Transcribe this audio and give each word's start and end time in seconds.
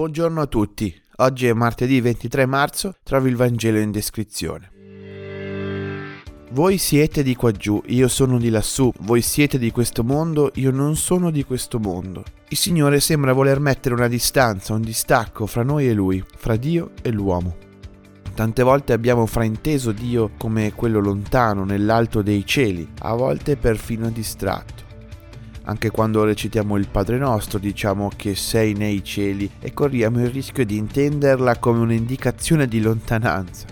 Buongiorno 0.00 0.40
a 0.40 0.46
tutti, 0.46 0.98
oggi 1.16 1.46
è 1.46 1.52
martedì 1.52 2.00
23 2.00 2.46
marzo, 2.46 2.96
trovi 3.02 3.28
il 3.28 3.36
Vangelo 3.36 3.78
in 3.78 3.90
descrizione. 3.90 4.70
Voi 6.52 6.78
siete 6.78 7.22
di 7.22 7.36
qua 7.36 7.52
giù, 7.52 7.82
io 7.84 8.08
sono 8.08 8.38
di 8.38 8.48
lassù, 8.48 8.90
voi 9.00 9.20
siete 9.20 9.58
di 9.58 9.70
questo 9.70 10.02
mondo, 10.02 10.52
io 10.54 10.70
non 10.70 10.96
sono 10.96 11.30
di 11.30 11.44
questo 11.44 11.78
mondo. 11.78 12.24
Il 12.48 12.56
Signore 12.56 12.98
sembra 12.98 13.34
voler 13.34 13.60
mettere 13.60 13.94
una 13.94 14.08
distanza, 14.08 14.72
un 14.72 14.80
distacco 14.80 15.44
fra 15.44 15.62
noi 15.62 15.86
e 15.86 15.92
Lui, 15.92 16.24
fra 16.34 16.56
Dio 16.56 16.92
e 17.02 17.10
l'uomo. 17.10 17.56
Tante 18.34 18.62
volte 18.62 18.94
abbiamo 18.94 19.26
frainteso 19.26 19.92
Dio 19.92 20.30
come 20.38 20.72
quello 20.72 21.00
lontano, 21.00 21.64
nell'alto 21.64 22.22
dei 22.22 22.46
cieli, 22.46 22.88
a 23.00 23.12
volte 23.12 23.58
perfino 23.58 24.08
distratto. 24.08 24.89
Anche 25.70 25.90
quando 25.92 26.24
recitiamo 26.24 26.76
il 26.76 26.88
Padre 26.88 27.16
nostro 27.16 27.60
diciamo 27.60 28.10
che 28.16 28.34
sei 28.34 28.72
nei 28.72 29.04
cieli 29.04 29.48
e 29.60 29.72
corriamo 29.72 30.20
il 30.20 30.28
rischio 30.28 30.66
di 30.66 30.76
intenderla 30.76 31.58
come 31.58 31.78
un'indicazione 31.78 32.66
di 32.66 32.80
lontananza. 32.80 33.66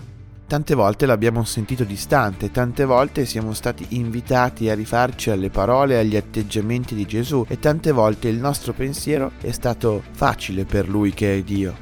Tante 0.47 0.75
volte 0.75 1.05
l'abbiamo 1.05 1.43
sentito 1.43 1.83
distante, 1.83 2.51
tante 2.51 2.85
volte 2.85 3.25
siamo 3.25 3.53
stati 3.53 3.85
invitati 3.89 4.69
a 4.69 4.75
rifarci 4.75 5.29
alle 5.29 5.49
parole 5.49 5.95
e 5.95 5.97
agli 5.97 6.15
atteggiamenti 6.15 6.95
di 6.95 7.05
Gesù 7.05 7.45
e 7.49 7.59
tante 7.59 7.91
volte 7.91 8.29
il 8.29 8.37
nostro 8.37 8.71
pensiero 8.71 9.33
è 9.41 9.51
stato 9.51 10.01
facile 10.11 10.63
per 10.63 10.87
lui 10.87 11.13
che 11.13 11.37
è 11.37 11.41
Dio. 11.41 11.75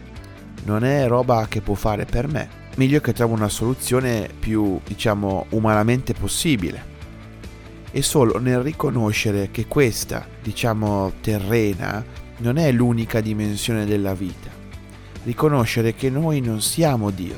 Non 0.65 0.83
è 0.83 1.07
roba 1.07 1.45
che 1.47 1.61
può 1.61 1.75
fare 1.75 2.05
per 2.05 2.27
me. 2.27 2.49
Meglio 2.77 3.01
che 3.01 3.13
trovo 3.13 3.35
una 3.35 3.49
soluzione 3.49 4.27
più, 4.39 4.79
diciamo, 4.83 5.45
umanamente 5.49 6.13
possibile 6.13 6.95
e 7.91 8.01
solo 8.01 8.39
nel 8.39 8.59
riconoscere 8.59 9.49
che 9.51 9.65
questa, 9.65 10.27
diciamo 10.41 11.13
terrena, 11.21 12.03
non 12.37 12.57
è 12.57 12.71
l'unica 12.71 13.21
dimensione 13.21 13.85
della 13.85 14.13
vita. 14.13 14.49
Riconoscere 15.23 15.95
che 15.95 16.09
noi 16.09 16.41
non 16.41 16.61
siamo 16.61 17.09
Dio, 17.09 17.35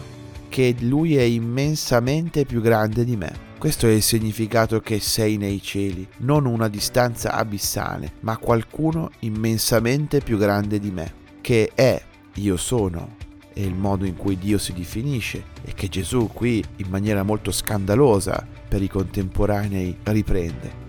che 0.49 0.75
Lui 0.79 1.15
è 1.15 1.21
immensamente 1.21 2.45
più 2.45 2.61
grande 2.61 3.05
di 3.05 3.15
me. 3.15 3.47
Questo 3.57 3.87
è 3.87 3.91
il 3.91 4.01
significato 4.01 4.79
che 4.79 4.99
sei 4.99 5.37
nei 5.37 5.61
cieli, 5.61 6.07
non 6.17 6.45
una 6.45 6.69
distanza 6.69 7.33
abissale, 7.33 8.13
ma 8.21 8.37
qualcuno 8.37 9.11
immensamente 9.19 10.21
più 10.21 10.37
grande 10.37 10.79
di 10.79 10.91
me, 10.91 11.13
che 11.41 11.71
è 11.75 12.01
io 12.35 12.55
sono, 12.55 13.15
è 13.53 13.59
il 13.59 13.75
modo 13.75 14.05
in 14.05 14.15
cui 14.15 14.37
Dio 14.37 14.57
si 14.57 14.71
definisce 14.71 15.43
e 15.63 15.73
che 15.73 15.89
Gesù 15.89 16.29
qui 16.31 16.63
in 16.77 16.87
maniera 16.89 17.23
molto 17.23 17.51
scandalosa 17.51 18.47
per 18.69 18.81
i 18.81 18.87
contemporanei 18.87 19.97
riprende. 20.03 20.87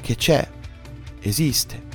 Che 0.00 0.16
c'è, 0.16 0.48
esiste 1.20 1.90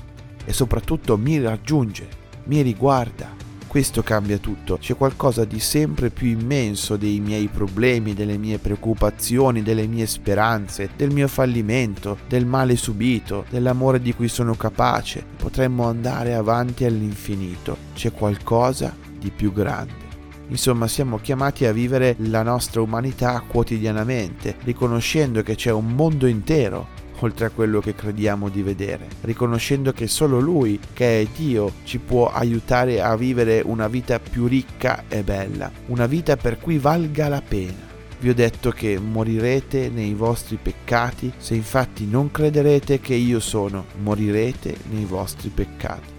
e 0.45 0.53
soprattutto 0.53 1.17
mi 1.17 1.41
raggiunge, 1.41 2.07
mi 2.45 2.61
riguarda. 2.61 3.35
Questo 3.67 4.01
cambia 4.01 4.38
tutto, 4.38 4.77
c'è 4.77 4.95
qualcosa 4.95 5.43
di 5.43 5.59
sempre 5.59 6.09
più 6.09 6.27
immenso 6.27 6.95
dei 6.95 7.19
miei 7.19 7.47
problemi, 7.47 8.13
delle 8.13 8.38
mie 8.38 8.59
preoccupazioni, 8.59 9.61
delle 9.61 9.88
mie 9.88 10.07
speranze, 10.07 10.91
del 10.95 11.11
mio 11.11 11.27
fallimento, 11.27 12.17
del 12.29 12.45
male 12.45 12.77
subito, 12.77 13.45
dell'amore 13.49 14.01
di 14.01 14.15
cui 14.15 14.29
sono 14.29 14.55
capace. 14.55 15.23
Potremmo 15.35 15.85
andare 15.85 16.33
avanti 16.33 16.85
all'infinito, 16.85 17.77
c'è 17.93 18.13
qualcosa 18.13 18.95
di 19.19 19.31
più 19.31 19.51
grande. 19.51 20.06
Insomma, 20.50 20.88
siamo 20.88 21.17
chiamati 21.17 21.66
a 21.66 21.73
vivere 21.73 22.16
la 22.20 22.42
nostra 22.42 22.81
umanità 22.81 23.44
quotidianamente, 23.45 24.56
riconoscendo 24.64 25.44
che 25.44 25.56
c'è 25.56 25.72
un 25.72 25.88
mondo 25.94 26.26
intero 26.26 27.06
oltre 27.20 27.45
a 27.45 27.50
quello 27.50 27.80
che 27.80 27.95
crediamo 27.95 28.50
di 28.50 28.62
vedere, 28.62 29.08
riconoscendo 29.22 29.92
che 29.92 30.08
solo 30.08 30.40
Lui, 30.40 30.80
che 30.94 31.22
è 31.22 31.28
Dio, 31.36 31.73
ci 31.84 31.98
può 32.00 32.31
aiutare 32.31 33.02
a 33.02 33.16
vivere 33.16 33.62
una 33.66 33.88
vita 33.88 34.20
più 34.20 34.48
ricca 34.48 35.03
e 35.08 35.23
bella, 35.23 35.72
una 35.88 36.06
vita 36.06 36.38
per 36.38 36.59
cui 36.59 36.78
valga 36.78 37.28
la 37.28 37.42
pena. 37.45 37.86
Vi 38.20 38.30
ho 38.30 38.34
detto 38.34 38.72
che 38.72 39.00
morirete 39.00 39.90
nei 39.90 40.14
vostri 40.14 40.57
peccati, 40.62 41.31
se 41.38 41.53
infatti 41.53 42.07
non 42.07 42.31
crederete 42.31 43.00
che 43.00 43.13
io 43.13 43.40
sono, 43.40 43.86
morirete 44.02 44.75
nei 44.90 45.06
vostri 45.06 45.50
peccati. 45.50 46.16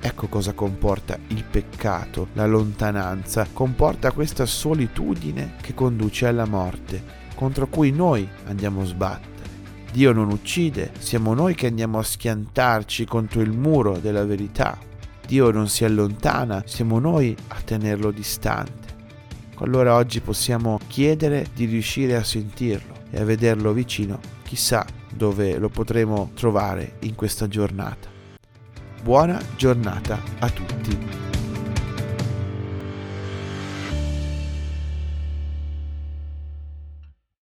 Ecco 0.00 0.28
cosa 0.28 0.52
comporta 0.52 1.18
il 1.28 1.44
peccato, 1.44 2.28
la 2.34 2.46
lontananza, 2.46 3.48
comporta 3.52 4.12
questa 4.12 4.46
solitudine 4.46 5.54
che 5.60 5.74
conduce 5.74 6.26
alla 6.26 6.46
morte, 6.46 7.02
contro 7.34 7.66
cui 7.66 7.90
noi 7.90 8.28
andiamo 8.46 8.82
a 8.82 8.84
sbattere. 8.84 9.36
Dio 9.90 10.12
non 10.12 10.30
uccide, 10.30 10.92
siamo 10.98 11.34
noi 11.34 11.54
che 11.54 11.66
andiamo 11.66 11.98
a 11.98 12.04
schiantarci 12.04 13.06
contro 13.06 13.40
il 13.40 13.50
muro 13.50 13.98
della 13.98 14.24
verità. 14.24 14.78
Dio 15.26 15.50
non 15.50 15.68
si 15.68 15.84
allontana, 15.84 16.62
siamo 16.64 17.00
noi 17.00 17.34
a 17.48 17.60
tenerlo 17.64 18.10
distante. 18.12 18.96
Allora 19.56 19.96
oggi 19.96 20.20
possiamo 20.20 20.78
chiedere 20.86 21.48
di 21.52 21.64
riuscire 21.64 22.14
a 22.14 22.22
sentirlo 22.22 22.94
e 23.10 23.20
a 23.20 23.24
vederlo 23.24 23.72
vicino, 23.72 24.20
chissà 24.44 24.86
dove 25.12 25.58
lo 25.58 25.68
potremo 25.68 26.30
trovare 26.34 26.98
in 27.00 27.16
questa 27.16 27.48
giornata. 27.48 28.17
Buona 29.08 29.40
giornata 29.56 30.20
a 30.40 30.50
tutti. 30.50 31.27